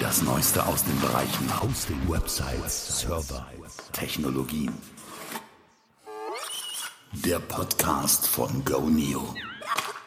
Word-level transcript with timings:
Das 0.00 0.22
Neueste 0.22 0.66
aus 0.66 0.82
den 0.82 0.98
Bereichen 0.98 1.46
Hosting, 1.62 1.98
Websites, 2.08 3.00
Server, 3.00 3.46
Technologien. 3.92 4.72
Der 7.12 7.38
Podcast 7.38 8.26
von 8.26 8.64
GoNeo. 8.64 9.34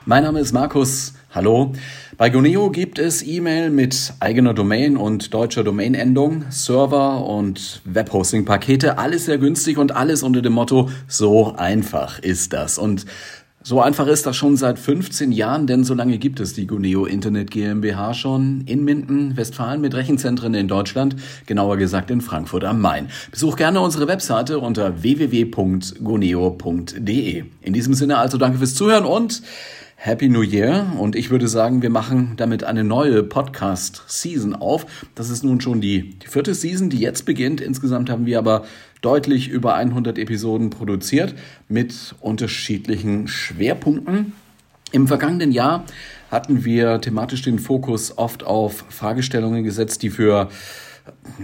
Mein 0.05 0.23
Name 0.23 0.39
ist 0.39 0.51
Markus. 0.51 1.13
Hallo. 1.31 1.73
Bei 2.17 2.29
Goneo 2.29 2.71
gibt 2.71 2.97
es 2.97 3.21
E-Mail 3.21 3.69
mit 3.69 4.13
eigener 4.19 4.55
Domain 4.55 4.97
und 4.97 5.33
deutscher 5.33 5.63
Domainendung, 5.63 6.45
Server 6.49 7.25
und 7.25 7.81
Webhosting-Pakete. 7.85 8.97
Alles 8.97 9.25
sehr 9.25 9.37
günstig 9.37 9.77
und 9.77 9.95
alles 9.95 10.23
unter 10.23 10.41
dem 10.41 10.53
Motto, 10.53 10.89
so 11.07 11.55
einfach 11.55 12.19
ist 12.19 12.53
das. 12.53 12.77
Und 12.77 13.05
so 13.63 13.81
einfach 13.81 14.07
ist 14.07 14.25
das 14.25 14.35
schon 14.35 14.57
seit 14.57 14.77
15 14.77 15.31
Jahren, 15.31 15.67
denn 15.67 15.85
so 15.85 15.93
lange 15.93 16.17
gibt 16.17 16.41
es 16.41 16.51
die 16.53 16.67
Guneo 16.67 17.05
Internet 17.05 17.49
GmbH 17.49 18.13
schon 18.13 18.65
in 18.65 18.83
Minden, 18.83 19.37
Westfalen 19.37 19.79
mit 19.79 19.95
Rechenzentren 19.95 20.53
in 20.53 20.67
Deutschland, 20.67 21.15
genauer 21.45 21.77
gesagt 21.77 22.11
in 22.11 22.19
Frankfurt 22.19 22.65
am 22.65 22.81
Main. 22.81 23.07
Besuch 23.31 23.55
gerne 23.55 23.79
unsere 23.79 24.07
Webseite 24.07 24.59
unter 24.59 25.01
www.guneo.de. 25.01 25.93
In 27.61 27.73
diesem 27.73 27.93
Sinne 27.93 28.17
also 28.17 28.37
danke 28.37 28.57
fürs 28.57 28.75
Zuhören 28.75 29.05
und 29.05 29.41
Happy 29.95 30.27
New 30.27 30.41
Year 30.41 30.85
und 30.99 31.15
ich 31.15 31.29
würde 31.29 31.47
sagen, 31.47 31.81
wir 31.81 31.89
machen 31.89 32.33
damit 32.35 32.65
eine 32.65 32.83
neue 32.83 33.23
Podcast-Season 33.23 34.53
auf. 34.53 34.85
Das 35.15 35.29
ist 35.29 35.45
nun 35.45 35.61
schon 35.61 35.79
die, 35.79 36.19
die 36.19 36.27
vierte 36.27 36.53
Season, 36.53 36.89
die 36.89 36.99
jetzt 36.99 37.25
beginnt. 37.25 37.61
Insgesamt 37.61 38.09
haben 38.09 38.25
wir 38.25 38.37
aber 38.37 38.65
deutlich 39.03 39.49
über 39.49 39.75
100 39.75 40.17
Episoden 40.17 40.71
produziert 40.71 41.35
mit 41.67 42.15
unterschiedlichen 42.21 43.27
Schwerpunkten. 43.27 44.33
Im 44.91 45.07
vergangenen 45.07 45.51
Jahr 45.51 45.83
hatten 46.31 46.65
wir 46.65 47.01
thematisch 47.01 47.41
den 47.43 47.59
Fokus 47.59 48.17
oft 48.17 48.43
auf 48.43 48.85
Fragestellungen 48.89 49.63
gesetzt, 49.63 50.01
die 50.01 50.09
für 50.09 50.49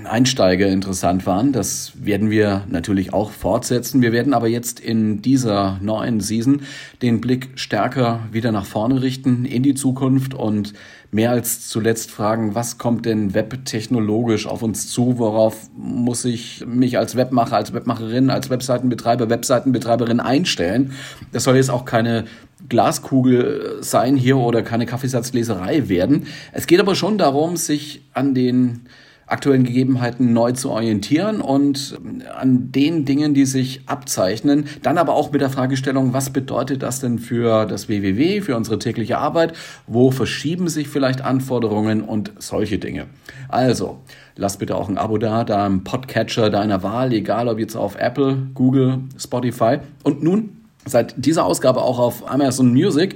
Einsteiger 0.05 0.67
interessant 0.67 1.25
waren. 1.25 1.51
Das 1.51 1.91
werden 1.95 2.29
wir 2.29 2.63
natürlich 2.69 3.13
auch 3.13 3.31
fortsetzen. 3.31 4.01
Wir 4.01 4.11
werden 4.11 4.33
aber 4.33 4.47
jetzt 4.47 4.79
in 4.79 5.21
dieser 5.21 5.79
neuen 5.81 6.21
Season 6.21 6.61
den 7.01 7.19
Blick 7.19 7.49
stärker 7.55 8.21
wieder 8.31 8.51
nach 8.51 8.65
vorne 8.65 9.01
richten, 9.01 9.45
in 9.45 9.63
die 9.63 9.73
Zukunft 9.73 10.33
und 10.33 10.73
mehr 11.11 11.31
als 11.31 11.67
zuletzt 11.67 12.11
fragen, 12.11 12.55
was 12.55 12.77
kommt 12.77 13.05
denn 13.05 13.33
webtechnologisch 13.33 14.47
auf 14.47 14.61
uns 14.61 14.89
zu? 14.89 15.17
Worauf 15.17 15.69
muss 15.75 16.23
ich 16.23 16.63
mich 16.65 16.97
als 16.97 17.15
Webmacher, 17.15 17.55
als 17.55 17.73
Webmacherin, 17.73 18.29
als 18.29 18.49
Webseitenbetreiber, 18.49 19.29
Webseitenbetreiberin 19.29 20.19
einstellen? 20.19 20.93
Das 21.31 21.43
soll 21.43 21.55
jetzt 21.55 21.71
auch 21.71 21.85
keine 21.85 22.25
Glaskugel 22.69 23.77
sein 23.81 24.15
hier 24.15 24.37
oder 24.37 24.61
keine 24.61 24.85
Kaffeesatzleserei 24.85 25.89
werden. 25.89 26.27
Es 26.51 26.67
geht 26.67 26.79
aber 26.79 26.95
schon 26.95 27.17
darum, 27.17 27.57
sich 27.57 28.03
an 28.13 28.35
den 28.35 28.81
aktuellen 29.29 29.63
Gegebenheiten 29.63 30.33
neu 30.33 30.51
zu 30.51 30.69
orientieren 30.71 31.41
und 31.41 31.99
an 32.37 32.71
den 32.71 33.05
Dingen, 33.05 33.33
die 33.33 33.45
sich 33.45 33.81
abzeichnen. 33.85 34.65
Dann 34.81 34.97
aber 34.97 35.13
auch 35.13 35.31
mit 35.31 35.41
der 35.41 35.49
Fragestellung, 35.49 36.13
was 36.13 36.31
bedeutet 36.31 36.83
das 36.83 36.99
denn 36.99 37.19
für 37.19 37.65
das 37.65 37.89
WWW, 37.89 38.41
für 38.41 38.55
unsere 38.55 38.79
tägliche 38.79 39.17
Arbeit? 39.17 39.53
Wo 39.87 40.11
verschieben 40.11 40.67
sich 40.67 40.87
vielleicht 40.87 41.21
Anforderungen 41.21 42.01
und 42.01 42.31
solche 42.39 42.79
Dinge? 42.79 43.05
Also, 43.47 43.99
lass 44.35 44.57
bitte 44.57 44.75
auch 44.75 44.89
ein 44.89 44.97
Abo 44.97 45.17
da, 45.17 45.43
da 45.43 45.65
im 45.65 45.83
Podcatcher 45.83 46.49
deiner 46.49 46.83
Wahl, 46.83 47.13
egal 47.13 47.47
ob 47.47 47.59
jetzt 47.59 47.75
auf 47.75 47.95
Apple, 47.95 48.47
Google, 48.53 48.99
Spotify. 49.17 49.79
Und 50.03 50.23
nun, 50.23 50.57
seit 50.85 51.13
dieser 51.23 51.45
Ausgabe 51.45 51.81
auch 51.81 51.99
auf 51.99 52.29
Amazon 52.29 52.73
Music, 52.73 53.15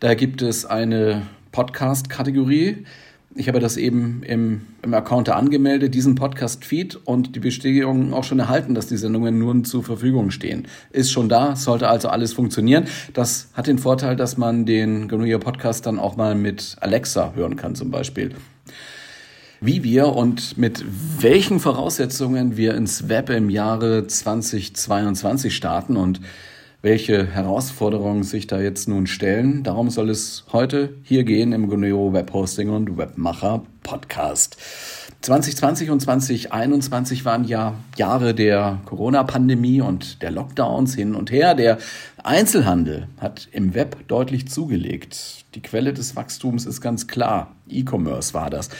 da 0.00 0.14
gibt 0.14 0.40
es 0.40 0.64
eine 0.64 1.22
Podcast-Kategorie, 1.52 2.84
ich 3.34 3.46
habe 3.46 3.60
das 3.60 3.76
eben 3.76 4.22
im, 4.24 4.62
im 4.82 4.92
Account 4.92 5.28
angemeldet, 5.28 5.94
diesen 5.94 6.16
Podcast-Feed 6.16 6.96
und 7.04 7.36
die 7.36 7.40
Bestätigung 7.40 8.12
auch 8.12 8.24
schon 8.24 8.40
erhalten, 8.40 8.74
dass 8.74 8.88
die 8.88 8.96
Sendungen 8.96 9.38
nun 9.38 9.64
zur 9.64 9.84
Verfügung 9.84 10.32
stehen. 10.32 10.66
Ist 10.90 11.12
schon 11.12 11.28
da, 11.28 11.54
sollte 11.54 11.88
also 11.88 12.08
alles 12.08 12.32
funktionieren. 12.32 12.86
Das 13.14 13.48
hat 13.54 13.68
den 13.68 13.78
Vorteil, 13.78 14.16
dass 14.16 14.36
man 14.36 14.66
den 14.66 15.06
Genuia 15.06 15.38
Podcast 15.38 15.86
dann 15.86 16.00
auch 16.00 16.16
mal 16.16 16.34
mit 16.34 16.76
Alexa 16.80 17.32
hören 17.34 17.54
kann 17.54 17.76
zum 17.76 17.92
Beispiel. 17.92 18.34
Wie 19.60 19.84
wir 19.84 20.08
und 20.08 20.58
mit 20.58 20.84
welchen 21.20 21.60
Voraussetzungen 21.60 22.56
wir 22.56 22.74
ins 22.74 23.08
Web 23.08 23.30
im 23.30 23.48
Jahre 23.48 24.06
2022 24.06 25.54
starten 25.54 25.96
und 25.96 26.20
welche 26.82 27.26
Herausforderungen 27.26 28.22
sich 28.22 28.46
da 28.46 28.60
jetzt 28.60 28.88
nun 28.88 29.06
stellen. 29.06 29.62
Darum 29.62 29.90
soll 29.90 30.08
es 30.08 30.44
heute 30.52 30.94
hier 31.02 31.24
gehen 31.24 31.52
im 31.52 31.68
Guneo 31.68 32.12
Webhosting 32.12 32.70
und 32.70 32.96
Webmacher 32.96 33.62
Podcast. 33.82 34.56
2020 35.20 35.90
und 35.90 36.00
2021 36.00 37.26
waren 37.26 37.44
ja 37.44 37.74
Jahre 37.98 38.34
der 38.34 38.80
Corona-Pandemie 38.86 39.82
und 39.82 40.22
der 40.22 40.30
Lockdowns 40.30 40.94
hin 40.94 41.14
und 41.14 41.30
her. 41.30 41.54
Der 41.54 41.76
Einzelhandel 42.24 43.08
hat 43.18 43.48
im 43.52 43.74
Web 43.74 44.08
deutlich 44.08 44.48
zugelegt. 44.48 45.44
Die 45.54 45.60
Quelle 45.60 45.92
des 45.92 46.16
Wachstums 46.16 46.64
ist 46.64 46.80
ganz 46.80 47.06
klar. 47.06 47.54
E-Commerce 47.68 48.32
war 48.32 48.48
das. 48.48 48.70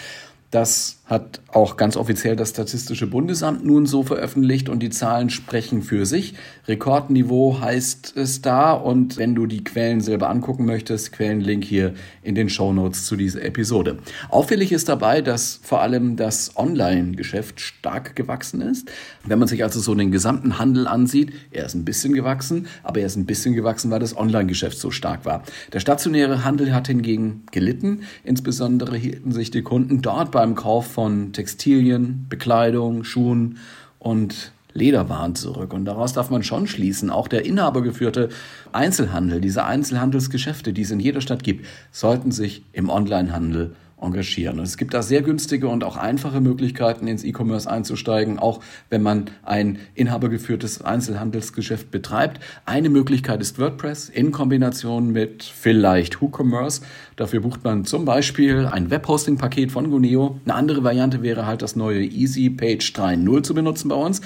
Das 0.50 0.99
hat 1.10 1.40
auch 1.52 1.76
ganz 1.76 1.96
offiziell 1.96 2.36
das 2.36 2.50
Statistische 2.50 3.08
Bundesamt 3.08 3.64
nun 3.64 3.84
so 3.84 4.04
veröffentlicht 4.04 4.68
und 4.68 4.80
die 4.80 4.90
Zahlen 4.90 5.28
sprechen 5.28 5.82
für 5.82 6.06
sich. 6.06 6.34
Rekordniveau 6.68 7.58
heißt 7.60 8.16
es 8.16 8.42
da 8.42 8.72
und 8.72 9.16
wenn 9.16 9.34
du 9.34 9.46
die 9.46 9.64
Quellen 9.64 10.00
selber 10.00 10.30
angucken 10.30 10.66
möchtest, 10.66 11.10
Quellenlink 11.10 11.64
hier 11.64 11.94
in 12.22 12.36
den 12.36 12.48
Show 12.48 12.72
Notes 12.72 13.06
zu 13.06 13.16
dieser 13.16 13.42
Episode. 13.42 13.98
Auffällig 14.28 14.70
ist 14.70 14.88
dabei, 14.88 15.20
dass 15.20 15.58
vor 15.64 15.80
allem 15.82 16.14
das 16.14 16.56
Online-Geschäft 16.56 17.60
stark 17.60 18.14
gewachsen 18.14 18.60
ist. 18.60 18.88
Wenn 19.24 19.40
man 19.40 19.48
sich 19.48 19.64
also 19.64 19.80
so 19.80 19.96
den 19.96 20.12
gesamten 20.12 20.60
Handel 20.60 20.86
ansieht, 20.86 21.32
er 21.50 21.66
ist 21.66 21.74
ein 21.74 21.84
bisschen 21.84 22.12
gewachsen, 22.12 22.68
aber 22.84 23.00
er 23.00 23.06
ist 23.06 23.16
ein 23.16 23.26
bisschen 23.26 23.54
gewachsen, 23.54 23.90
weil 23.90 23.98
das 23.98 24.16
Online-Geschäft 24.16 24.78
so 24.78 24.92
stark 24.92 25.24
war. 25.24 25.42
Der 25.72 25.80
stationäre 25.80 26.44
Handel 26.44 26.72
hat 26.72 26.86
hingegen 26.86 27.42
gelitten. 27.50 28.02
Insbesondere 28.22 28.96
hielten 28.96 29.32
sich 29.32 29.50
die 29.50 29.62
Kunden 29.62 30.02
dort 30.02 30.30
beim 30.30 30.54
Kauf 30.54 30.86
von 30.86 30.99
Textilien, 31.32 32.26
Bekleidung, 32.28 33.04
Schuhen 33.04 33.58
und 33.98 34.52
Lederwaren 34.72 35.34
zurück. 35.34 35.72
Und 35.72 35.84
daraus 35.84 36.12
darf 36.12 36.30
man 36.30 36.42
schon 36.42 36.66
schließen, 36.66 37.10
auch 37.10 37.28
der 37.28 37.44
inhabergeführte 37.44 38.28
Einzelhandel, 38.72 39.40
diese 39.40 39.64
Einzelhandelsgeschäfte, 39.64 40.72
die 40.72 40.82
es 40.82 40.90
in 40.90 41.00
jeder 41.00 41.20
Stadt 41.20 41.42
gibt, 41.42 41.66
sollten 41.90 42.30
sich 42.30 42.62
im 42.72 42.88
Onlinehandel 42.88 43.74
engagieren. 44.00 44.58
Und 44.58 44.64
es 44.64 44.76
gibt 44.76 44.94
da 44.94 45.02
sehr 45.02 45.22
günstige 45.22 45.68
und 45.68 45.84
auch 45.84 45.96
einfache 45.96 46.40
Möglichkeiten, 46.40 47.06
ins 47.06 47.24
E-Commerce 47.24 47.70
einzusteigen, 47.70 48.38
auch 48.38 48.60
wenn 48.88 49.02
man 49.02 49.26
ein 49.42 49.78
inhabergeführtes 49.94 50.82
Einzelhandelsgeschäft 50.82 51.90
betreibt. 51.90 52.40
Eine 52.64 52.90
Möglichkeit 52.90 53.40
ist 53.40 53.58
WordPress 53.58 54.08
in 54.08 54.32
Kombination 54.32 55.12
mit 55.12 55.42
vielleicht 55.42 56.20
WooCommerce. 56.20 56.82
Dafür 57.16 57.40
bucht 57.40 57.64
man 57.64 57.84
zum 57.84 58.04
Beispiel 58.04 58.66
ein 58.66 58.90
Webhosting-Paket 58.90 59.72
von 59.72 59.90
Guneo. 59.90 60.40
Eine 60.44 60.54
andere 60.54 60.84
Variante 60.84 61.22
wäre 61.22 61.46
halt 61.46 61.62
das 61.62 61.76
neue 61.76 62.02
Easy 62.02 62.50
Page 62.50 62.92
3.0 62.92 63.42
zu 63.42 63.54
benutzen 63.54 63.88
bei 63.88 63.94
uns. 63.94 64.20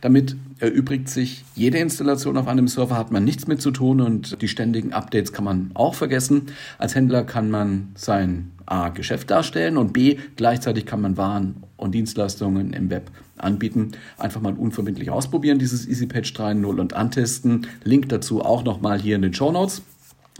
Damit 0.00 0.36
erübrigt 0.58 1.08
sich 1.08 1.44
jede 1.54 1.78
Installation 1.78 2.36
auf 2.36 2.48
einem 2.48 2.68
Server, 2.68 2.96
hat 2.96 3.10
man 3.12 3.24
nichts 3.24 3.46
mit 3.46 3.60
zu 3.60 3.70
tun 3.70 4.00
und 4.00 4.40
die 4.42 4.48
ständigen 4.48 4.92
Updates 4.92 5.32
kann 5.32 5.44
man 5.44 5.70
auch 5.74 5.94
vergessen. 5.94 6.46
Als 6.78 6.94
Händler 6.94 7.24
kann 7.24 7.50
man 7.50 7.92
sein 7.94 8.52
A, 8.70 8.88
Geschäft 8.90 9.30
darstellen 9.30 9.76
und 9.76 9.92
B, 9.92 10.16
gleichzeitig 10.36 10.86
kann 10.86 11.00
man 11.00 11.16
Waren 11.16 11.62
und 11.76 11.94
Dienstleistungen 11.94 12.72
im 12.72 12.90
Web 12.90 13.10
anbieten. 13.36 13.92
Einfach 14.18 14.40
mal 14.40 14.54
unverbindlich 14.54 15.10
ausprobieren, 15.10 15.58
dieses 15.58 15.88
EasyPage 15.88 16.32
3.0 16.32 16.64
und 16.80 16.92
antesten. 16.92 17.66
Link 17.84 18.08
dazu 18.08 18.42
auch 18.42 18.64
nochmal 18.64 19.00
hier 19.00 19.16
in 19.16 19.22
den 19.22 19.34
Show 19.34 19.50
Notes. 19.50 19.82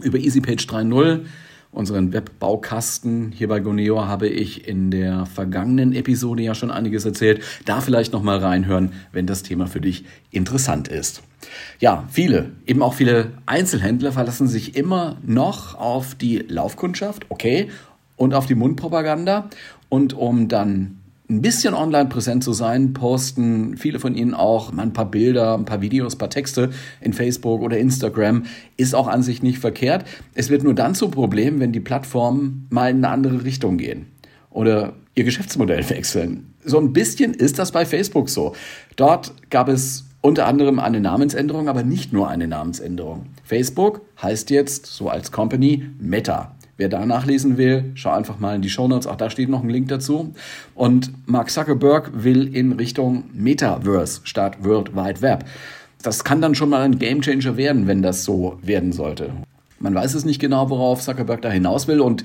Über 0.01 0.17
EasyPage 0.17 0.65
3.0 0.65 1.25
unseren 1.71 2.11
Webbaukasten 2.11 3.31
hier 3.31 3.47
bei 3.47 3.59
Goneo 3.59 4.05
habe 4.05 4.27
ich 4.27 4.67
in 4.67 4.91
der 4.91 5.25
vergangenen 5.25 5.93
Episode 5.93 6.43
ja 6.43 6.53
schon 6.53 6.69
einiges 6.69 7.05
erzählt. 7.05 7.41
Da 7.65 7.81
vielleicht 7.81 8.13
noch 8.13 8.23
mal 8.23 8.39
reinhören, 8.39 8.91
wenn 9.11 9.25
das 9.25 9.43
Thema 9.43 9.67
für 9.67 9.81
dich 9.81 10.03
interessant 10.31 10.89
ist. 10.89 11.23
Ja, 11.79 12.07
viele, 12.09 12.51
eben 12.65 12.81
auch 12.81 12.93
viele 12.93 13.31
Einzelhändler 13.45 14.11
verlassen 14.11 14.47
sich 14.47 14.75
immer 14.75 15.17
noch 15.23 15.75
auf 15.75 16.13
die 16.13 16.39
Laufkundschaft, 16.39 17.25
okay, 17.29 17.69
und 18.21 18.35
auf 18.35 18.45
die 18.45 18.53
Mundpropaganda. 18.53 19.49
Und 19.89 20.13
um 20.13 20.47
dann 20.47 20.99
ein 21.27 21.41
bisschen 21.41 21.73
online 21.73 22.07
präsent 22.07 22.43
zu 22.43 22.53
sein, 22.53 22.93
posten 22.93 23.77
viele 23.77 23.99
von 23.99 24.15
Ihnen 24.15 24.35
auch 24.35 24.71
mal 24.71 24.83
ein 24.83 24.93
paar 24.93 25.09
Bilder, 25.09 25.57
ein 25.57 25.65
paar 25.65 25.81
Videos, 25.81 26.13
ein 26.13 26.17
paar 26.19 26.29
Texte 26.29 26.69
in 26.99 27.13
Facebook 27.13 27.61
oder 27.61 27.79
Instagram. 27.79 28.43
Ist 28.77 28.93
auch 28.93 29.07
an 29.07 29.23
sich 29.23 29.41
nicht 29.41 29.57
verkehrt. 29.57 30.05
Es 30.35 30.51
wird 30.51 30.63
nur 30.63 30.75
dann 30.75 30.93
zum 30.93 31.09
Problem, 31.09 31.59
wenn 31.59 31.71
die 31.71 31.79
Plattformen 31.79 32.67
mal 32.69 32.91
in 32.91 32.97
eine 32.97 33.09
andere 33.09 33.43
Richtung 33.43 33.77
gehen 33.77 34.05
oder 34.51 34.93
ihr 35.15 35.23
Geschäftsmodell 35.23 35.89
wechseln. 35.89 36.53
So 36.63 36.77
ein 36.77 36.93
bisschen 36.93 37.33
ist 37.33 37.57
das 37.57 37.71
bei 37.71 37.87
Facebook 37.87 38.29
so. 38.29 38.53
Dort 38.97 39.33
gab 39.49 39.67
es 39.67 40.05
unter 40.21 40.45
anderem 40.45 40.77
eine 40.77 40.99
Namensänderung, 40.99 41.67
aber 41.67 41.81
nicht 41.81 42.13
nur 42.13 42.29
eine 42.29 42.47
Namensänderung. 42.47 43.25
Facebook 43.43 44.01
heißt 44.21 44.51
jetzt 44.51 44.85
so 44.85 45.09
als 45.09 45.31
Company 45.31 45.89
Meta. 45.97 46.51
Wer 46.81 46.89
da 46.89 47.05
nachlesen 47.05 47.59
will, 47.59 47.91
schau 47.93 48.09
einfach 48.09 48.39
mal 48.39 48.55
in 48.55 48.63
die 48.63 48.69
Show 48.71 48.87
Notes. 48.87 49.05
Auch 49.05 49.15
da 49.15 49.29
steht 49.29 49.49
noch 49.49 49.61
ein 49.61 49.69
Link 49.69 49.89
dazu. 49.89 50.33
Und 50.73 51.11
Mark 51.27 51.51
Zuckerberg 51.51 52.23
will 52.23 52.55
in 52.55 52.71
Richtung 52.71 53.25
Metaverse 53.33 54.21
statt 54.23 54.63
World 54.63 54.95
Wide 54.95 55.21
Web. 55.21 55.45
Das 56.01 56.23
kann 56.23 56.41
dann 56.41 56.55
schon 56.55 56.69
mal 56.69 56.81
ein 56.81 56.97
Gamechanger 56.97 57.55
werden, 57.55 57.85
wenn 57.85 58.01
das 58.01 58.23
so 58.23 58.57
werden 58.63 58.93
sollte. 58.93 59.29
Man 59.77 59.93
weiß 59.93 60.15
es 60.15 60.25
nicht 60.25 60.41
genau, 60.41 60.71
worauf 60.71 61.01
Zuckerberg 61.01 61.43
da 61.43 61.51
hinaus 61.51 61.87
will 61.87 61.99
und 61.99 62.23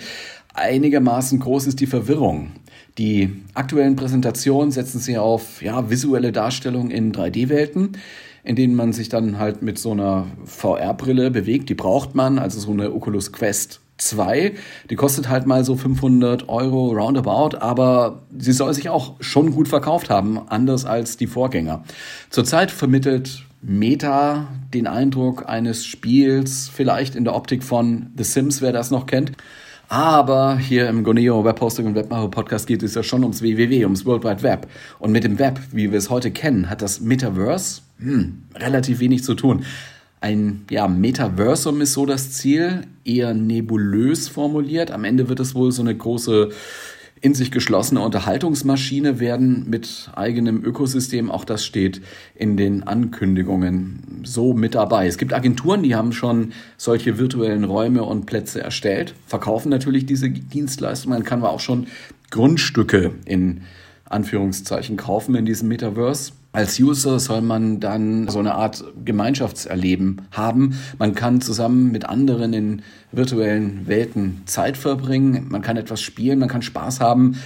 einigermaßen 0.55 1.39
groß 1.39 1.67
ist 1.67 1.81
die 1.81 1.87
Verwirrung. 1.87 2.53
Die 2.97 3.43
aktuellen 3.53 3.95
Präsentationen 3.95 4.71
setzen 4.71 5.01
sie 5.01 5.19
auf 5.19 5.61
ja, 5.61 5.91
visuelle 5.91 6.33
Darstellungen 6.33 6.91
in 6.91 7.13
3D-Welten, 7.13 7.99
in 8.43 8.57
denen 8.57 8.75
man 8.75 8.95
sich 8.95 9.11
dann 9.11 9.39
halt 9.39 9.61
mit 9.61 9.79
so 9.79 9.91
einer 9.91 10.27
VR-Brille 10.47 11.31
bewegt. 11.31 11.69
Die 11.69 11.75
braucht 11.75 12.15
man, 12.15 12.39
also 12.39 12.59
so 12.59 12.73
eine 12.73 12.95
Oculus 12.95 13.33
Quest 13.33 13.83
2. 13.99 14.55
Die 14.91 14.97
kostet 14.97 15.29
halt 15.29 15.47
mal 15.47 15.65
so 15.65 15.77
500 15.77 16.49
Euro 16.49 16.91
roundabout, 16.93 17.57
aber 17.59 18.23
sie 18.37 18.53
soll 18.53 18.75
sich 18.75 18.89
auch 18.89 19.15
schon 19.21 19.53
gut 19.53 19.69
verkauft 19.69 20.11
haben, 20.11 20.39
anders 20.49 20.85
als 20.85 21.17
die 21.17 21.27
Vorgänger. 21.27 21.85
Zurzeit 22.31 22.71
vermittelt 22.71 23.45
Meta 23.63 24.49
den 24.75 24.87
Eindruck 24.87 25.49
eines 25.49 25.85
Spiels, 25.85 26.71
vielleicht 26.73 27.15
in 27.15 27.25
der 27.25 27.35
Optik 27.35 27.65
von 27.65 28.13
The 28.17 28.25
Sims, 28.25 28.63
wer 28.63 28.73
das 28.73 28.91
noch 28.91 29.07
kennt. 29.07 29.33
Aber 29.89 30.59
hier 30.59 30.89
im 30.89 31.05
Goneo 31.05 31.45
Webhosting 31.45 31.87
und 31.87 31.95
Webmacher 31.95 32.29
Podcast 32.29 32.67
geht 32.67 32.83
es 32.83 32.95
ja 32.97 33.05
schon 33.05 33.23
ums 33.23 33.41
WWW, 33.41 33.85
ums 33.85 34.05
World 34.05 34.25
Wide 34.25 34.43
Web. 34.43 34.67
Und 34.99 35.13
mit 35.13 35.23
dem 35.23 35.39
Web, 35.39 35.61
wie 35.71 35.93
wir 35.93 35.99
es 35.99 36.11
heute 36.11 36.33
kennen, 36.33 36.69
hat 36.69 36.83
das 36.83 37.01
Metaverse 37.01 37.83
hm, 37.99 38.43
relativ 38.57 38.99
wenig 38.99 39.23
zu 39.23 39.35
tun. 39.35 39.65
Ein 40.21 40.65
ja, 40.71 40.89
Metaversum 40.89 41.81
ist 41.81 41.93
so 41.93 42.07
das 42.07 42.33
Ziel, 42.33 42.83
eher 43.05 43.35
nebulös 43.35 44.29
formuliert. 44.29 44.91
Am 44.91 45.05
Ende 45.05 45.29
wird 45.29 45.41
es 45.41 45.55
wohl 45.55 45.73
so 45.73 45.83
eine 45.83 45.97
große 45.97 46.51
in 47.21 47.35
sich 47.35 47.51
geschlossene 47.51 48.01
Unterhaltungsmaschine 48.01 49.21
werden 49.21 49.69
mit 49.69 50.11
eigenem 50.15 50.63
Ökosystem. 50.63 51.31
Auch 51.31 51.45
das 51.45 51.65
steht 51.65 52.03
in 52.35 52.57
den 52.57 52.83
Ankündigungen 52.83 54.23
so 54.25 54.53
mit 54.53 54.75
dabei. 54.75 55.07
Es 55.07 55.17
gibt 55.17 55.33
Agenturen, 55.33 55.83
die 55.83 55.95
haben 55.95 56.13
schon 56.13 56.53
solche 56.77 57.19
virtuellen 57.19 57.65
Räume 57.65 58.05
und 58.05 58.27
Plätze 58.27 58.61
erstellt, 58.61 59.15
verkaufen 59.27 59.71
natürlich 59.71 60.05
diese 60.05 60.29
Dienstleistungen. 60.29 61.19
Man 61.19 61.25
kann 61.25 61.41
aber 61.41 61.51
auch 61.51 61.61
schon 61.61 61.87
Grundstücke 62.31 63.13
in 63.25 63.63
Anführungszeichen 64.05 64.97
kaufen 64.97 65.35
in 65.37 65.47
diesem 65.47 65.69
Metaverse. 65.69 66.33
Als 66.57 66.81
User 66.81 67.21
soll 67.21 67.43
man 67.43 67.81
dann 67.81 68.29
so 68.29 68.39
eine 68.39 68.55
Art 68.55 68.83
Gemeinschaftserleben 69.05 70.23
haben. 70.31 70.75
Man 70.99 71.15
kann 71.15 71.43
zusammen 71.43 71.93
mit 71.93 72.07
anderen 72.07 72.55
in 72.55 72.83
virtuellen 73.13 73.87
Welten 73.87 74.41
Zeit 74.47 74.79
verbringen. 74.79 75.49
Man 75.51 75.61
kann 75.61 75.77
etwas 75.77 76.01
spielen, 76.01 76.39
man 76.39 76.49
kann 76.49 76.63
Spaß 76.63 77.01
haben. 77.01 77.37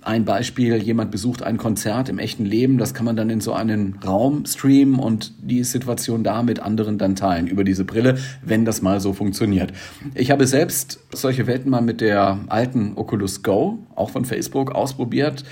Ein 0.00 0.24
Beispiel, 0.24 0.76
jemand 0.76 1.10
besucht 1.10 1.42
ein 1.42 1.58
Konzert 1.58 2.08
im 2.08 2.18
echten 2.18 2.46
Leben, 2.46 2.78
das 2.78 2.94
kann 2.94 3.04
man 3.04 3.16
dann 3.16 3.28
in 3.28 3.42
so 3.42 3.52
einen 3.52 3.98
Raum 4.04 4.46
streamen 4.46 4.98
und 4.98 5.32
die 5.42 5.62
Situation 5.64 6.24
da 6.24 6.42
mit 6.42 6.60
anderen 6.60 6.96
dann 6.96 7.16
teilen 7.16 7.46
über 7.46 7.64
diese 7.64 7.84
Brille, 7.84 8.16
wenn 8.42 8.64
das 8.64 8.80
mal 8.80 8.98
so 8.98 9.12
funktioniert. 9.12 9.74
Ich 10.14 10.30
habe 10.30 10.46
selbst 10.46 11.00
solche 11.12 11.46
Welten 11.46 11.70
mal 11.70 11.82
mit 11.82 12.00
der 12.00 12.38
alten 12.48 12.92
Oculus 12.96 13.42
Go, 13.42 13.78
auch 13.94 14.08
von 14.08 14.24
Facebook, 14.24 14.74
ausprobiert. 14.74 15.44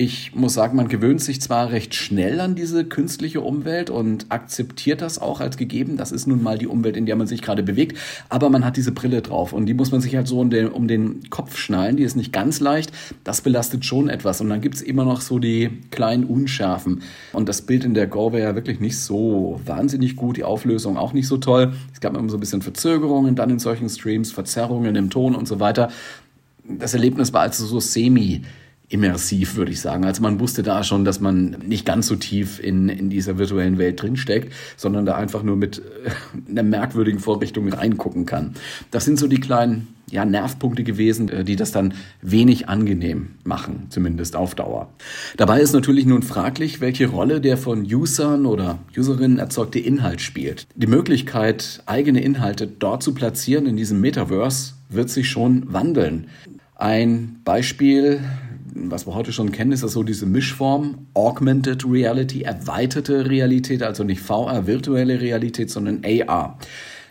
Ich 0.00 0.32
muss 0.32 0.54
sagen, 0.54 0.76
man 0.76 0.86
gewöhnt 0.86 1.20
sich 1.20 1.40
zwar 1.40 1.72
recht 1.72 1.92
schnell 1.92 2.38
an 2.38 2.54
diese 2.54 2.84
künstliche 2.84 3.40
Umwelt 3.40 3.90
und 3.90 4.26
akzeptiert 4.28 5.02
das 5.02 5.18
auch 5.18 5.40
als 5.40 5.56
gegeben. 5.56 5.96
Das 5.96 6.12
ist 6.12 6.28
nun 6.28 6.40
mal 6.40 6.56
die 6.56 6.68
Umwelt, 6.68 6.96
in 6.96 7.04
der 7.04 7.16
man 7.16 7.26
sich 7.26 7.42
gerade 7.42 7.64
bewegt. 7.64 7.98
Aber 8.28 8.48
man 8.48 8.64
hat 8.64 8.76
diese 8.76 8.92
Brille 8.92 9.22
drauf 9.22 9.52
und 9.52 9.66
die 9.66 9.74
muss 9.74 9.90
man 9.90 10.00
sich 10.00 10.14
halt 10.14 10.28
so 10.28 10.38
um 10.38 10.50
den, 10.50 10.68
um 10.68 10.86
den 10.86 11.28
Kopf 11.30 11.56
schnallen. 11.58 11.96
Die 11.96 12.04
ist 12.04 12.14
nicht 12.14 12.32
ganz 12.32 12.60
leicht. 12.60 12.92
Das 13.24 13.40
belastet 13.40 13.84
schon 13.84 14.08
etwas. 14.08 14.40
Und 14.40 14.50
dann 14.50 14.60
gibt's 14.60 14.82
immer 14.82 15.04
noch 15.04 15.20
so 15.20 15.40
die 15.40 15.68
kleinen 15.90 16.22
Unschärfen. 16.22 17.02
Und 17.32 17.48
das 17.48 17.62
Bild 17.62 17.84
in 17.84 17.94
der 17.94 18.06
Go 18.06 18.32
wäre 18.32 18.50
ja 18.50 18.54
wirklich 18.54 18.78
nicht 18.78 19.00
so 19.00 19.60
wahnsinnig 19.66 20.14
gut. 20.14 20.36
Die 20.36 20.44
Auflösung 20.44 20.96
auch 20.96 21.12
nicht 21.12 21.26
so 21.26 21.38
toll. 21.38 21.72
Es 21.92 21.98
gab 21.98 22.16
immer 22.16 22.30
so 22.30 22.36
ein 22.36 22.40
bisschen 22.40 22.62
Verzögerungen 22.62 23.34
dann 23.34 23.50
in 23.50 23.58
solchen 23.58 23.88
Streams, 23.88 24.30
Verzerrungen 24.30 24.94
im 24.94 25.10
Ton 25.10 25.34
und 25.34 25.48
so 25.48 25.58
weiter. 25.58 25.90
Das 26.62 26.94
Erlebnis 26.94 27.32
war 27.32 27.40
also 27.40 27.66
so 27.66 27.80
semi 27.80 28.42
immersiv, 28.88 29.56
würde 29.56 29.72
ich 29.72 29.80
sagen. 29.80 30.04
Also 30.04 30.22
man 30.22 30.40
wusste 30.40 30.62
da 30.62 30.82
schon, 30.82 31.04
dass 31.04 31.20
man 31.20 31.56
nicht 31.66 31.84
ganz 31.84 32.06
so 32.06 32.16
tief 32.16 32.58
in, 32.58 32.88
in 32.88 33.10
dieser 33.10 33.36
virtuellen 33.36 33.76
Welt 33.78 34.00
drinsteckt, 34.00 34.52
sondern 34.76 35.04
da 35.04 35.14
einfach 35.14 35.42
nur 35.42 35.56
mit 35.56 35.78
äh, 35.78 36.50
einer 36.50 36.62
merkwürdigen 36.62 37.20
Vorrichtung 37.20 37.70
reingucken 37.70 38.24
kann. 38.24 38.54
Das 38.90 39.04
sind 39.04 39.18
so 39.18 39.26
die 39.26 39.40
kleinen 39.40 39.88
ja, 40.10 40.24
Nervpunkte 40.24 40.84
gewesen, 40.84 41.28
äh, 41.28 41.44
die 41.44 41.56
das 41.56 41.70
dann 41.70 41.94
wenig 42.22 42.68
angenehm 42.68 43.28
machen, 43.44 43.86
zumindest 43.90 44.36
auf 44.36 44.54
Dauer. 44.54 44.88
Dabei 45.36 45.60
ist 45.60 45.74
natürlich 45.74 46.06
nun 46.06 46.22
fraglich, 46.22 46.80
welche 46.80 47.08
Rolle 47.08 47.42
der 47.42 47.58
von 47.58 47.82
Usern 47.82 48.46
oder 48.46 48.78
Userinnen 48.96 49.38
erzeugte 49.38 49.78
Inhalt 49.78 50.22
spielt. 50.22 50.66
Die 50.74 50.86
Möglichkeit, 50.86 51.82
eigene 51.84 52.22
Inhalte 52.22 52.66
dort 52.66 53.02
zu 53.02 53.12
platzieren 53.12 53.66
in 53.66 53.76
diesem 53.76 54.00
Metaverse 54.00 54.74
wird 54.88 55.10
sich 55.10 55.28
schon 55.28 55.70
wandeln. 55.70 56.28
Ein 56.74 57.40
Beispiel 57.44 58.20
was 58.84 59.06
wir 59.06 59.14
heute 59.14 59.32
schon 59.32 59.52
kennen, 59.52 59.72
ist 59.72 59.82
das 59.82 59.92
so 59.92 60.02
diese 60.02 60.26
Mischform 60.26 61.06
Augmented 61.14 61.84
Reality, 61.84 62.42
erweiterte 62.42 63.28
Realität, 63.28 63.82
also 63.82 64.04
nicht 64.04 64.20
VR, 64.20 64.66
virtuelle 64.66 65.20
Realität, 65.20 65.70
sondern 65.70 66.02
AR. 66.04 66.58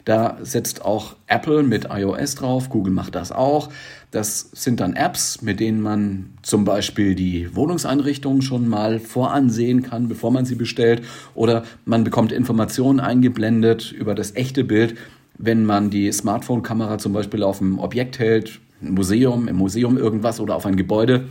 Da 0.05 0.37
setzt 0.41 0.85
auch 0.85 1.17
Apple 1.27 1.63
mit 1.63 1.89
iOS 1.91 2.35
drauf, 2.35 2.69
Google 2.69 2.93
macht 2.93 3.13
das 3.13 3.33
auch. 3.33 3.69
Das 4.09 4.49
sind 4.53 4.79
dann 4.79 4.93
Apps, 4.93 5.41
mit 5.41 5.59
denen 5.59 5.81
man 5.81 6.29
zum 6.43 6.63
Beispiel 6.63 7.13
die 7.13 7.53
Wohnungseinrichtungen 7.53 8.41
schon 8.41 8.69
mal 8.69 8.99
voransehen 8.99 9.83
kann, 9.83 10.07
bevor 10.07 10.31
man 10.31 10.45
sie 10.45 10.55
bestellt. 10.55 11.01
Oder 11.35 11.63
man 11.83 12.05
bekommt 12.05 12.31
Informationen 12.31 13.01
eingeblendet 13.01 13.91
über 13.91 14.15
das 14.15 14.33
echte 14.33 14.63
Bild, 14.63 14.95
wenn 15.37 15.65
man 15.65 15.89
die 15.89 16.09
Smartphone-Kamera 16.09 16.99
zum 16.99 17.11
Beispiel 17.11 17.43
auf 17.43 17.59
ein 17.59 17.77
Objekt 17.77 18.17
hält, 18.17 18.61
ein 18.81 18.93
Museum, 18.93 19.49
im 19.49 19.57
Museum 19.57 19.97
irgendwas 19.97 20.39
oder 20.39 20.55
auf 20.55 20.65
ein 20.65 20.77
Gebäude 20.77 21.25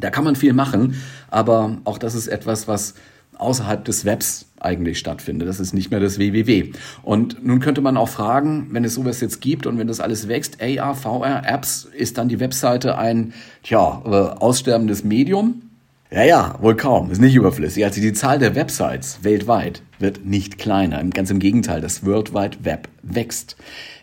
da 0.00 0.10
kann 0.10 0.24
man 0.24 0.36
viel 0.36 0.52
machen, 0.52 1.00
aber 1.30 1.78
auch 1.84 1.98
das 1.98 2.14
ist 2.14 2.28
etwas, 2.28 2.68
was 2.68 2.94
außerhalb 3.38 3.84
des 3.84 4.04
Webs 4.04 4.46
eigentlich 4.60 4.98
stattfindet. 4.98 5.48
Das 5.48 5.60
ist 5.60 5.72
nicht 5.72 5.90
mehr 5.90 6.00
das 6.00 6.18
WWW. 6.18 6.72
Und 7.02 7.44
nun 7.44 7.60
könnte 7.60 7.80
man 7.80 7.96
auch 7.96 8.08
fragen, 8.08 8.68
wenn 8.72 8.84
es 8.84 8.94
sowas 8.94 9.20
jetzt 9.20 9.40
gibt 9.40 9.66
und 9.66 9.78
wenn 9.78 9.86
das 9.86 10.00
alles 10.00 10.28
wächst, 10.28 10.58
AR, 10.60 10.94
VR, 10.94 11.42
Apps, 11.46 11.88
ist 11.96 12.18
dann 12.18 12.28
die 12.28 12.40
Webseite 12.40 12.98
ein, 12.98 13.32
tja, 13.62 14.02
äh, 14.04 14.08
aussterbendes 14.08 15.04
Medium? 15.04 15.62
Ja, 16.10 16.24
ja, 16.24 16.54
wohl 16.60 16.74
kaum. 16.74 17.10
Ist 17.10 17.20
nicht 17.20 17.34
überflüssig. 17.34 17.84
Also 17.84 18.00
die 18.00 18.14
Zahl 18.14 18.38
der 18.38 18.54
Websites 18.54 19.18
weltweit 19.22 19.82
wird 19.98 20.24
nicht 20.24 20.58
kleiner. 20.58 21.04
Ganz 21.04 21.30
im 21.30 21.38
Gegenteil, 21.38 21.80
das 21.80 22.04
World 22.04 22.32
Wide 22.32 22.58
Web 22.62 22.88
wächst. 23.02 23.56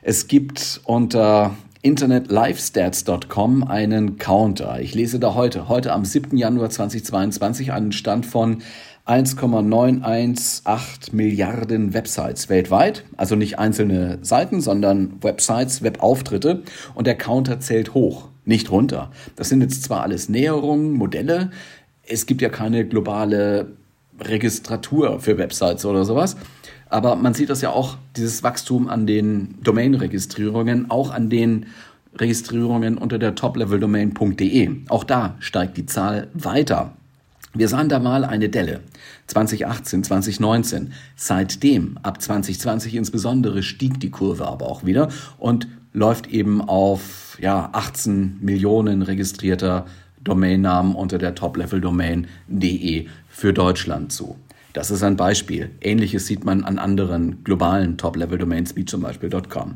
Es 0.04 0.28
gibt 0.28 0.82
unter 0.84 1.56
internetlifestats.com 1.86 3.64
einen 3.64 4.18
Counter. 4.18 4.80
Ich 4.80 4.96
lese 4.96 5.20
da 5.20 5.36
heute, 5.36 5.70
heute 5.70 5.94
am 5.94 6.04
7. 6.04 6.36
Januar 6.36 6.72
2022 6.72 7.72
einen 7.72 7.92
Stand 7.92 8.26
von 8.26 8.64
1,918 9.06 11.16
Milliarden 11.16 11.94
Websites 11.94 12.50
weltweit. 12.50 13.04
Also 13.18 13.36
nicht 13.36 13.60
einzelne 13.60 14.18
Seiten, 14.24 14.62
sondern 14.62 15.22
Websites, 15.22 15.84
Webauftritte. 15.84 16.64
Und 16.96 17.06
der 17.06 17.20
Counter 17.20 17.60
zählt 17.60 17.94
hoch, 17.94 18.30
nicht 18.46 18.72
runter. 18.72 19.12
Das 19.36 19.50
sind 19.50 19.62
jetzt 19.62 19.84
zwar 19.84 20.02
alles 20.02 20.28
Näherungen, 20.28 20.92
Modelle. 20.92 21.52
Es 22.02 22.26
gibt 22.26 22.42
ja 22.42 22.50
keine 22.50 22.88
globale 22.88 23.68
Registratur 24.20 25.20
für 25.20 25.38
Websites 25.38 25.86
oder 25.86 26.04
sowas. 26.04 26.36
Aber 26.90 27.16
man 27.16 27.34
sieht 27.34 27.50
das 27.50 27.62
ja 27.62 27.70
auch, 27.72 27.98
dieses 28.16 28.44
Wachstum 28.44 28.88
an 28.90 29.08
den 29.08 29.56
Domain-Registrierungen, 29.64 30.92
auch 30.92 31.12
an 31.12 31.30
den 31.30 31.66
Registrierungen 32.16 32.98
unter 32.98 33.20
der 33.20 33.36
topleveldomain.de. 33.36 34.70
Auch 34.90 35.04
da 35.04 35.36
steigt 35.40 35.78
die 35.78 35.86
Zahl 35.86 36.28
weiter. 36.34 36.94
Wir 37.54 37.70
sahen 37.70 37.90
da 37.90 38.00
mal 38.00 38.26
eine 38.26 38.50
Delle. 38.50 38.82
2018, 39.28 40.04
2019. 40.04 40.94
Seitdem, 41.16 41.98
ab 42.04 42.22
2020 42.22 42.96
insbesondere, 42.96 43.64
stieg 43.64 44.00
die 44.00 44.12
Kurve 44.12 44.46
aber 44.46 44.68
auch 44.68 44.86
wieder 44.86 45.10
und 45.38 45.68
läuft 45.94 46.28
eben 46.28 46.62
auf 46.62 47.38
ja, 47.42 47.70
18 47.72 48.40
Millionen 48.42 49.02
registrierter 49.02 49.86
Domainnamen 50.22 50.96
unter 50.96 51.18
der 51.18 51.36
topleveldomain.de 51.36 53.08
für 53.30 53.54
Deutschland 53.54 54.12
zu. 54.12 54.36
Das 54.76 54.92
ist 54.92 55.04
ein 55.04 55.16
Beispiel. 55.16 55.70
Ähnliches 55.80 56.28
sieht 56.28 56.44
man 56.44 56.66
an 56.66 56.80
anderen 56.80 57.46
globalen 57.46 57.98
Top-Level-Domains 57.98 58.76
wie 58.76 58.84
zum 58.84 59.04
Beispiel 59.04 59.30
.com. 59.30 59.76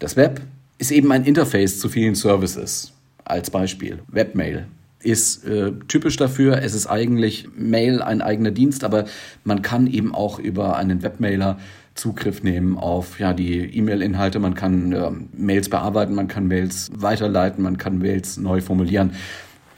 Das 0.00 0.16
Web 0.16 0.40
ist 0.78 0.90
eben 0.90 1.12
ein 1.12 1.22
Interface 1.22 1.78
zu 1.78 1.88
vielen 1.88 2.16
Services. 2.16 2.92
Als 3.24 3.50
Beispiel 3.50 4.00
Webmail 4.08 4.66
ist 4.98 5.46
äh, 5.46 5.70
typisch 5.86 6.16
dafür. 6.16 6.60
Es 6.60 6.74
ist 6.74 6.88
eigentlich 6.88 7.46
Mail 7.56 8.02
ein 8.02 8.20
eigener 8.20 8.50
Dienst, 8.50 8.82
aber 8.82 9.04
man 9.44 9.62
kann 9.62 9.86
eben 9.86 10.12
auch 10.12 10.40
über 10.40 10.76
einen 10.76 11.04
Webmailer 11.04 11.60
Zugriff 11.94 12.42
nehmen 12.42 12.76
auf 12.76 13.20
ja, 13.20 13.32
die 13.32 13.60
E-Mail-Inhalte, 13.78 14.40
man 14.40 14.54
kann 14.54 14.92
äh, 14.92 15.10
Mails 15.36 15.68
bearbeiten, 15.68 16.16
man 16.16 16.26
kann 16.26 16.48
Mails 16.48 16.90
weiterleiten, 16.92 17.62
man 17.62 17.78
kann 17.78 17.98
Mails 17.98 18.38
neu 18.38 18.60
formulieren. 18.60 19.12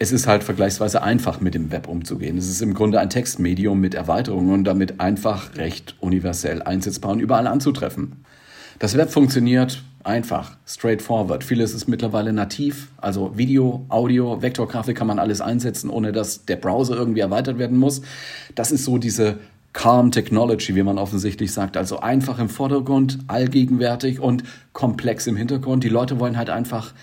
Es 0.00 0.12
ist 0.12 0.28
halt 0.28 0.44
vergleichsweise 0.44 1.02
einfach, 1.02 1.40
mit 1.40 1.54
dem 1.54 1.72
Web 1.72 1.88
umzugehen. 1.88 2.38
Es 2.38 2.48
ist 2.48 2.62
im 2.62 2.72
Grunde 2.72 3.00
ein 3.00 3.10
Textmedium 3.10 3.80
mit 3.80 3.94
Erweiterungen 3.94 4.52
und 4.52 4.64
damit 4.64 5.00
einfach 5.00 5.56
recht 5.56 5.96
universell 6.00 6.62
einsetzbar 6.62 7.10
und 7.12 7.20
überall 7.20 7.48
anzutreffen. 7.48 8.24
Das 8.78 8.96
Web 8.96 9.10
funktioniert 9.10 9.82
einfach, 10.04 10.56
straightforward. 10.66 11.42
Vieles 11.42 11.74
ist 11.74 11.88
mittlerweile 11.88 12.32
nativ, 12.32 12.88
also 12.98 13.36
Video, 13.36 13.84
Audio, 13.88 14.40
Vektorgrafik 14.40 14.96
kann 14.96 15.08
man 15.08 15.18
alles 15.18 15.40
einsetzen, 15.40 15.90
ohne 15.90 16.12
dass 16.12 16.44
der 16.44 16.56
Browser 16.56 16.96
irgendwie 16.96 17.20
erweitert 17.20 17.58
werden 17.58 17.76
muss. 17.76 18.02
Das 18.54 18.70
ist 18.70 18.84
so 18.84 18.98
diese 18.98 19.38
Calm 19.72 20.12
Technology, 20.12 20.76
wie 20.76 20.82
man 20.84 20.96
offensichtlich 20.96 21.52
sagt. 21.52 21.76
Also 21.76 21.98
einfach 21.98 22.38
im 22.38 22.48
Vordergrund, 22.48 23.18
allgegenwärtig 23.26 24.20
und 24.20 24.44
komplex 24.72 25.26
im 25.26 25.36
Hintergrund. 25.36 25.82
Die 25.82 25.88
Leute 25.88 26.20
wollen 26.20 26.36
halt 26.36 26.50
einfach 26.50 26.94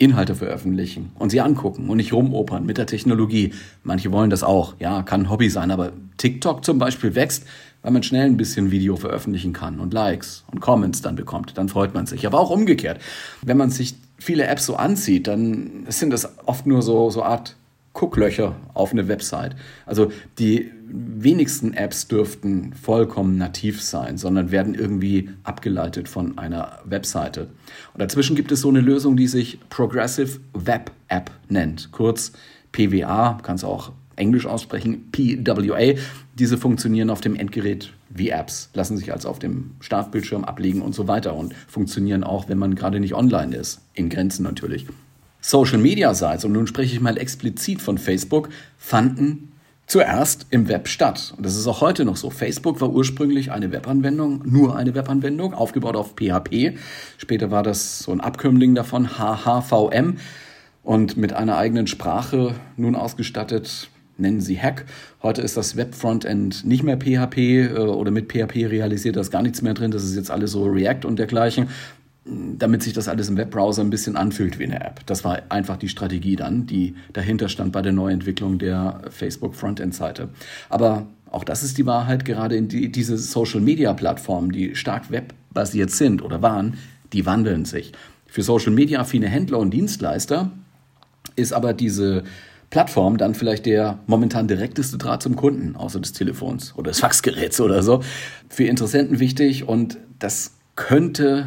Inhalte 0.00 0.34
veröffentlichen 0.34 1.12
und 1.18 1.30
sie 1.30 1.40
angucken 1.40 1.90
und 1.90 1.98
nicht 1.98 2.12
rumopern 2.12 2.64
mit 2.64 2.78
der 2.78 2.86
Technologie. 2.86 3.52
Manche 3.84 4.10
wollen 4.10 4.30
das 4.30 4.42
auch, 4.42 4.74
ja, 4.78 5.02
kann 5.02 5.22
ein 5.22 5.30
Hobby 5.30 5.50
sein, 5.50 5.70
aber 5.70 5.92
TikTok 6.16 6.64
zum 6.64 6.78
Beispiel 6.78 7.14
wächst, 7.14 7.44
weil 7.82 7.92
man 7.92 8.02
schnell 8.02 8.24
ein 8.24 8.38
bisschen 8.38 8.70
Video 8.70 8.96
veröffentlichen 8.96 9.52
kann 9.52 9.78
und 9.78 9.92
Likes 9.92 10.44
und 10.50 10.60
Comments 10.60 11.00
dann 11.02 11.16
bekommt. 11.16 11.58
Dann 11.58 11.68
freut 11.68 11.94
man 11.94 12.06
sich. 12.06 12.26
Aber 12.26 12.40
auch 12.40 12.50
umgekehrt. 12.50 13.00
Wenn 13.42 13.58
man 13.58 13.70
sich 13.70 13.94
viele 14.18 14.46
Apps 14.46 14.66
so 14.66 14.76
anzieht, 14.76 15.26
dann 15.26 15.84
sind 15.88 16.12
das 16.12 16.38
oft 16.46 16.66
nur 16.66 16.80
so, 16.80 17.10
so 17.10 17.22
Art 17.22 17.56
Gucklöcher 18.00 18.56
auf 18.72 18.92
eine 18.92 19.08
Website. 19.08 19.54
Also 19.84 20.10
die 20.38 20.70
wenigsten 20.86 21.74
Apps 21.74 22.08
dürften 22.08 22.72
vollkommen 22.72 23.36
nativ 23.36 23.82
sein, 23.82 24.16
sondern 24.16 24.50
werden 24.50 24.74
irgendwie 24.74 25.28
abgeleitet 25.44 26.08
von 26.08 26.38
einer 26.38 26.78
Webseite. 26.86 27.48
Und 27.92 28.00
dazwischen 28.00 28.36
gibt 28.36 28.52
es 28.52 28.62
so 28.62 28.70
eine 28.70 28.80
Lösung, 28.80 29.18
die 29.18 29.26
sich 29.26 29.58
Progressive 29.68 30.40
Web 30.54 30.92
App 31.08 31.30
nennt, 31.50 31.92
kurz 31.92 32.32
PWA, 32.72 33.38
kannst 33.42 33.66
auch 33.66 33.92
Englisch 34.16 34.46
aussprechen, 34.46 35.10
PWA. 35.12 35.94
Diese 36.38 36.56
funktionieren 36.56 37.10
auf 37.10 37.20
dem 37.20 37.36
Endgerät 37.36 37.92
wie 38.08 38.30
Apps, 38.30 38.70
lassen 38.72 38.96
sich 38.96 39.12
also 39.12 39.28
auf 39.28 39.40
dem 39.40 39.72
Startbildschirm 39.80 40.46
ablegen 40.46 40.80
und 40.80 40.94
so 40.94 41.06
weiter 41.06 41.36
und 41.36 41.52
funktionieren 41.68 42.24
auch, 42.24 42.48
wenn 42.48 42.56
man 42.56 42.76
gerade 42.76 42.98
nicht 42.98 43.12
online 43.12 43.54
ist, 43.54 43.82
in 43.92 44.08
Grenzen 44.08 44.42
natürlich. 44.42 44.86
Social 45.40 45.78
Media 45.78 46.14
Sites, 46.14 46.44
und 46.44 46.52
nun 46.52 46.66
spreche 46.66 46.94
ich 46.94 47.00
mal 47.00 47.18
explizit 47.18 47.80
von 47.80 47.98
Facebook, 47.98 48.48
fanden 48.78 49.52
zuerst 49.90 50.46
im 50.50 50.68
Web 50.68 50.86
statt. 50.86 51.34
Und 51.36 51.44
das 51.44 51.56
ist 51.56 51.66
auch 51.66 51.80
heute 51.80 52.04
noch 52.04 52.16
so. 52.16 52.30
Facebook 52.30 52.80
war 52.80 52.90
ursprünglich 52.90 53.50
eine 53.50 53.72
Webanwendung, 53.72 54.42
nur 54.44 54.76
eine 54.76 54.94
Webanwendung, 54.94 55.52
aufgebaut 55.52 55.96
auf 55.96 56.14
PHP. 56.14 56.78
Später 57.18 57.50
war 57.50 57.64
das 57.64 58.00
so 58.00 58.12
ein 58.12 58.20
Abkömmling 58.20 58.76
davon, 58.76 59.18
HHVM. 59.18 60.18
Und 60.84 61.16
mit 61.16 61.32
einer 61.32 61.56
eigenen 61.56 61.88
Sprache 61.88 62.54
nun 62.76 62.94
ausgestattet, 62.94 63.90
nennen 64.16 64.40
sie 64.40 64.60
Hack. 64.60 64.84
Heute 65.22 65.42
ist 65.42 65.56
das 65.56 65.76
Web-Frontend 65.76 66.64
nicht 66.64 66.82
mehr 66.82 66.96
PHP 66.96 67.38
äh, 67.38 67.78
oder 67.78 68.10
mit 68.10 68.30
PHP 68.30 68.66
realisiert, 68.66 69.16
da 69.16 69.20
ist 69.20 69.30
gar 69.30 69.42
nichts 69.42 69.62
mehr 69.62 69.74
drin. 69.74 69.90
Das 69.90 70.04
ist 70.04 70.14
jetzt 70.14 70.30
alles 70.30 70.52
so 70.52 70.64
React 70.64 71.06
und 71.06 71.18
dergleichen 71.18 71.68
damit 72.58 72.82
sich 72.82 72.92
das 72.92 73.08
alles 73.08 73.28
im 73.28 73.36
Webbrowser 73.36 73.82
ein 73.82 73.90
bisschen 73.90 74.16
anfühlt 74.16 74.58
wie 74.58 74.64
eine 74.64 74.84
App. 74.84 75.04
Das 75.06 75.24
war 75.24 75.42
einfach 75.48 75.76
die 75.76 75.88
Strategie 75.88 76.36
dann, 76.36 76.66
die 76.66 76.94
dahinter 77.12 77.48
stand 77.48 77.72
bei 77.72 77.82
der 77.82 77.92
Neuentwicklung 77.92 78.58
der 78.58 79.02
Facebook 79.10 79.54
Frontend-Seite. 79.54 80.28
Aber 80.68 81.06
auch 81.30 81.44
das 81.44 81.62
ist 81.62 81.78
die 81.78 81.86
Wahrheit, 81.86 82.24
gerade 82.24 82.56
in 82.56 82.68
die, 82.68 82.90
diese 82.90 83.16
Social-Media-Plattformen, 83.16 84.50
die 84.50 84.74
stark 84.74 85.10
webbasiert 85.10 85.90
sind 85.90 86.22
oder 86.22 86.42
waren, 86.42 86.76
die 87.12 87.26
wandeln 87.26 87.64
sich. 87.64 87.92
Für 88.26 88.42
Social-Media-affine 88.42 89.28
Händler 89.28 89.58
und 89.58 89.72
Dienstleister 89.72 90.50
ist 91.36 91.52
aber 91.52 91.72
diese 91.72 92.24
Plattform 92.70 93.16
dann 93.16 93.34
vielleicht 93.34 93.66
der 93.66 93.98
momentan 94.06 94.46
direkteste 94.46 94.96
Draht 94.96 95.22
zum 95.22 95.34
Kunden, 95.34 95.74
außer 95.74 96.00
des 96.00 96.12
Telefons 96.12 96.74
oder 96.76 96.90
des 96.90 97.00
Faxgeräts 97.00 97.60
oder 97.60 97.82
so. 97.82 98.02
Für 98.48 98.64
Interessenten 98.64 99.18
wichtig 99.18 99.66
und 99.68 99.98
das 100.20 100.54
könnte 100.76 101.46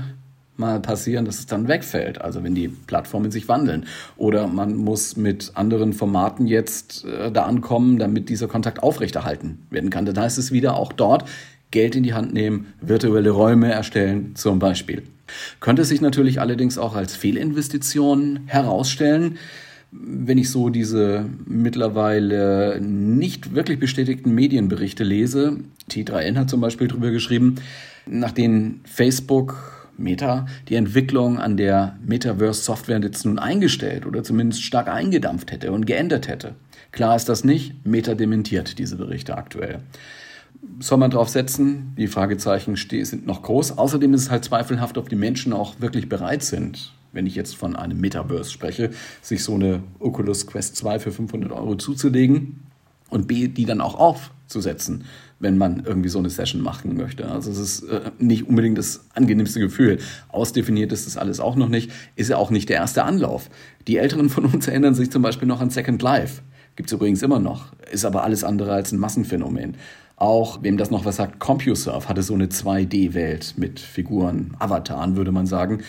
mal 0.56 0.80
passieren, 0.80 1.26
dass 1.26 1.40
es 1.40 1.46
dann 1.46 1.68
wegfällt, 1.68 2.22
also 2.22 2.44
wenn 2.44 2.56
die 2.56 2.68
Plattformen 2.68 3.32
sich 3.32 3.48
wandeln. 3.48 3.86
Oder 4.18 4.48
man 4.48 4.76
muss 4.76 5.18
mit 5.18 5.52
anderen 5.56 5.94
Formaten 5.94 6.48
jetzt 6.48 7.06
äh, 7.06 7.32
da 7.32 7.44
ankommen, 7.44 7.98
damit 7.98 8.30
dieser 8.30 8.48
Kontakt 8.48 8.84
aufrechterhalten 8.84 9.66
werden 9.70 9.90
kann. 9.90 10.06
Dann 10.06 10.20
heißt 10.20 10.38
es 10.38 10.52
wieder 10.52 10.76
auch 10.76 10.94
dort 10.94 11.26
Geld 11.72 11.96
in 11.96 12.04
die 12.04 12.14
Hand 12.14 12.34
nehmen, 12.34 12.68
virtuelle 12.82 13.32
Räume 13.32 13.72
erstellen 13.72 14.36
zum 14.36 14.60
Beispiel. 14.60 15.02
Könnte 15.60 15.86
sich 15.86 16.02
natürlich 16.02 16.40
allerdings 16.40 16.78
auch 16.78 16.96
als 16.96 17.16
Fehlinvestition 17.16 18.42
herausstellen, 18.46 19.38
wenn 19.92 20.38
ich 20.38 20.50
so 20.52 20.70
diese 20.70 21.26
mittlerweile 21.46 22.80
nicht 22.80 23.56
wirklich 23.56 23.80
bestätigten 23.80 24.34
Medienberichte 24.34 25.04
lese. 25.04 25.58
T3N 25.90 26.38
hat 26.38 26.50
zum 26.50 26.62
Beispiel 26.62 26.88
darüber 26.88 27.12
geschrieben, 27.12 27.56
nach 28.06 28.32
denen 28.32 28.82
Facebook 28.86 29.73
Meta, 29.98 30.46
die 30.70 30.76
Entwicklung 30.76 31.40
an 31.40 31.58
der 31.58 31.98
Metaverse-Software 32.06 33.00
jetzt 33.02 33.26
nun 33.26 33.40
eingestellt 33.40 34.06
oder 34.06 34.24
zumindest 34.24 34.64
stark 34.64 34.88
eingedampft 34.88 35.52
hätte 35.52 35.72
und 35.72 35.86
geändert 35.86 36.28
hätte. 36.28 36.56
Klar 36.92 37.16
ist 37.16 37.30
das 37.30 37.44
nicht. 37.44 37.86
Meta 37.86 38.16
dementiert 38.16 38.78
diese 38.78 38.96
Berichte 38.96 39.38
aktuell. 39.38 39.80
Soll 40.80 40.98
man 40.98 41.12
drauf 41.12 41.30
setzen? 41.30 41.94
Die 41.98 42.08
Fragezeichen 42.08 42.76
sind 42.76 43.26
noch 43.26 43.42
groß. 43.42 43.78
Außerdem 43.78 44.14
ist 44.14 44.22
es 44.22 44.32
halt 44.32 44.46
zweifelhaft, 44.46 44.98
ob 44.98 45.10
die 45.10 45.16
Menschen 45.16 45.54
auch 45.54 45.82
wirklich 45.82 46.08
bereit 46.08 46.44
sind, 46.44 46.94
wenn 47.12 47.26
ich 47.26 47.36
jetzt 47.36 47.56
von 47.56 47.76
einem 47.76 48.00
Metaverse 48.00 48.52
spreche, 48.52 48.92
sich 49.22 49.44
so 49.44 49.56
eine 49.56 49.84
Oculus 50.00 50.48
Quest 50.48 50.76
2 50.78 51.00
für 51.00 51.12
500 51.12 51.52
Euro 51.52 51.76
zuzulegen 51.76 52.62
und 53.10 53.28
B, 53.28 53.48
die 53.48 53.66
dann 53.66 53.82
auch 53.82 53.96
aufzusetzen, 53.96 55.06
wenn 55.44 55.58
man 55.58 55.84
irgendwie 55.86 56.10
so 56.10 56.20
eine 56.20 56.30
Session 56.30 56.62
machen 56.62 56.96
möchte. 56.96 57.30
Also 57.30 57.52
es 57.52 57.60
ist 57.60 57.84
äh, 57.84 58.12
nicht 58.18 58.48
unbedingt 58.48 58.78
das 58.78 59.02
angenehmste 59.14 59.60
Gefühl. 59.60 60.00
Ausdefiniert 60.30 60.92
ist 60.94 61.06
das 61.06 61.18
alles 61.18 61.40
auch 61.40 61.56
noch 61.56 61.68
nicht. 61.68 61.92
Ist 62.16 62.30
ja 62.30 62.38
auch 62.38 62.50
nicht 62.50 62.70
der 62.70 62.78
erste 62.78 63.04
Anlauf. 63.04 63.50
Die 63.88 63.98
Älteren 63.98 64.30
von 64.30 64.46
uns 64.46 64.68
erinnern 64.68 64.96
sich 64.96 65.12
zum 65.12 65.22
Beispiel 65.22 65.48
noch 65.48 65.62
an 65.62 65.70
Second 65.70 66.02
Life. 66.02 66.42
Gibt 66.78 66.90
es 66.90 66.94
übrigens 66.94 67.22
immer 67.22 67.40
noch. 67.40 67.74
Ist 67.92 68.06
aber 68.06 68.24
alles 68.24 68.44
andere 68.44 68.72
als 68.72 68.94
ein 68.94 69.00
Massenphänomen. 69.00 69.76
Auch, 70.16 70.64
wem 70.64 70.78
das 70.78 70.90
noch 70.90 71.04
was 71.04 71.18
sagt, 71.18 71.40
CompuServe 71.40 72.08
hatte 72.08 72.24
so 72.24 72.34
eine 72.34 72.46
2D-Welt 72.46 73.56
mit 73.58 73.82
Figuren, 73.82 74.56
Avataren, 74.60 75.18
würde 75.18 75.34
man 75.34 75.46
sagen. 75.46 75.84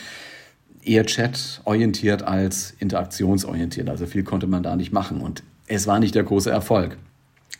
Eher 0.82 1.06
Chat-orientiert 1.06 2.24
als 2.24 2.74
interaktionsorientiert. 2.80 3.88
Also 3.88 4.06
viel 4.06 4.24
konnte 4.24 4.48
man 4.48 4.64
da 4.64 4.74
nicht 4.74 4.92
machen. 4.92 5.20
Und 5.20 5.44
es 5.68 5.86
war 5.86 6.00
nicht 6.00 6.16
der 6.16 6.24
große 6.24 6.50
Erfolg. 6.50 6.98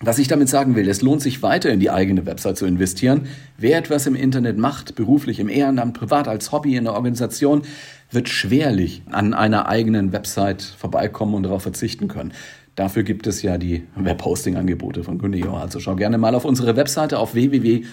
Was 0.07 0.19
ich 0.19 0.29
damit 0.29 0.51
sagen 0.51 0.77
will, 0.77 0.87
es 0.87 1.01
lohnt 1.01 1.23
sich 1.23 1.43
weiter 1.43 1.71
in 1.71 1.81
die 1.81 1.89
eigene 1.89 2.27
Website 2.27 2.59
zu 2.59 2.67
investieren. 2.67 3.23
Wer 3.57 3.79
etwas 3.79 4.07
im 4.07 4.15
Internet 4.15 4.59
macht, 4.59 4.97
beruflich, 4.97 5.41
im 5.41 5.49
Ehrenamt, 5.49 5.95
privat, 5.95 6.29
als 6.29 6.53
Hobby, 6.53 6.77
in 6.77 6.85
der 6.85 6.93
Organisation, 6.93 7.63
wird 8.11 8.29
schwerlich 8.29 9.01
an 9.11 9.33
einer 9.33 9.67
eigenen 9.67 10.13
Website 10.13 10.63
vorbeikommen 10.63 11.33
und 11.33 11.45
darauf 11.45 11.63
verzichten 11.63 12.09
können. 12.09 12.35
Dafür 12.75 13.03
gibt 13.03 13.27
es 13.27 13.41
ja 13.41 13.57
die 13.57 13.85
Webhosting-Angebote 13.97 15.05
von 15.05 15.17
Guneo. 15.17 15.57
Also 15.57 15.81
schau 15.81 15.97
gerne 15.97 16.19
mal 16.19 16.35
auf 16.35 16.45
unsere 16.45 16.77
Webseite 16.77 17.19
auf 17.19 17.33
www 17.33 17.85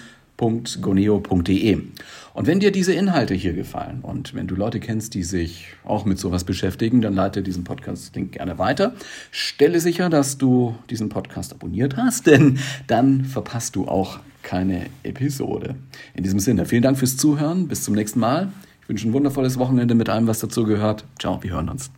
www.goneo.de. 0.42 1.82
Und 2.34 2.46
wenn 2.46 2.60
dir 2.60 2.72
diese 2.72 2.94
Inhalte 2.94 3.34
hier 3.34 3.52
gefallen 3.52 4.00
und 4.02 4.34
wenn 4.34 4.46
du 4.46 4.54
Leute 4.54 4.80
kennst, 4.80 5.14
die 5.14 5.22
sich 5.22 5.66
auch 5.84 6.04
mit 6.04 6.18
sowas 6.18 6.44
beschäftigen, 6.44 7.00
dann 7.02 7.14
leite 7.14 7.42
diesen 7.42 7.64
Podcast-Link 7.64 8.32
gerne 8.32 8.58
weiter. 8.58 8.94
Stelle 9.30 9.80
sicher, 9.80 10.08
dass 10.08 10.38
du 10.38 10.74
diesen 10.88 11.08
Podcast 11.08 11.52
abonniert 11.52 11.96
hast, 11.96 12.26
denn 12.26 12.58
dann 12.86 13.24
verpasst 13.24 13.76
du 13.76 13.86
auch 13.86 14.20
keine 14.42 14.86
Episode. 15.02 15.76
In 16.14 16.24
diesem 16.24 16.40
Sinne, 16.40 16.66
vielen 16.66 16.82
Dank 16.82 16.98
fürs 16.98 17.16
Zuhören. 17.16 17.68
Bis 17.68 17.84
zum 17.84 17.94
nächsten 17.94 18.18
Mal. 18.18 18.52
Ich 18.82 18.88
wünsche 18.88 19.08
ein 19.08 19.12
wundervolles 19.12 19.58
Wochenende 19.58 19.94
mit 19.94 20.08
allem, 20.08 20.26
was 20.26 20.40
dazu 20.40 20.64
gehört. 20.64 21.04
Ciao, 21.20 21.40
wir 21.42 21.52
hören 21.52 21.68
uns. 21.68 21.92